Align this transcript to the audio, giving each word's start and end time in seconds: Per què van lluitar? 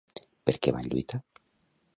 Per 0.49 0.55
què 0.67 0.73
van 0.77 0.89
lluitar? 0.95 1.21